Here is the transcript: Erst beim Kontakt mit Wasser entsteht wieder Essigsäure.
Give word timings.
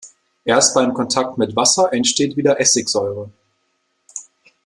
Erst 0.45 0.73
beim 0.73 0.95
Kontakt 0.95 1.37
mit 1.37 1.55
Wasser 1.55 1.93
entsteht 1.93 2.35
wieder 2.35 2.59
Essigsäure. 2.59 3.29